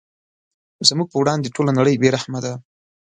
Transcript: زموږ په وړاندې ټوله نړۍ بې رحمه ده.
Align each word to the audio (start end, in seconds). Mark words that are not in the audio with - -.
زموږ 0.89 1.07
په 1.11 1.17
وړاندې 1.21 1.53
ټوله 1.55 1.71
نړۍ 1.79 1.95
بې 2.01 2.09
رحمه 2.15 2.39
ده. 2.45 2.53